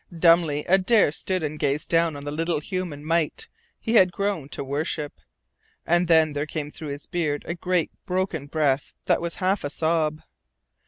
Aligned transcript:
Dumbly 0.17 0.65
Adare 0.67 1.11
stood 1.11 1.43
and 1.43 1.59
gazed 1.59 1.87
down 1.89 2.15
on 2.15 2.25
the 2.25 2.31
little 2.31 2.59
human 2.59 3.05
mite 3.05 3.47
he 3.79 3.93
had 3.93 4.11
grown 4.11 4.49
to 4.49 4.63
worship. 4.63 5.13
And 5.85 6.07
then 6.07 6.33
there 6.33 6.47
came 6.47 6.71
through 6.71 6.87
his 6.89 7.05
beard 7.05 7.45
a 7.47 7.53
great 7.53 7.91
broken 8.07 8.47
breath 8.47 8.95
that 9.05 9.21
was 9.21 9.35
half 9.35 9.63
a 9.63 9.69
sob. 9.69 10.23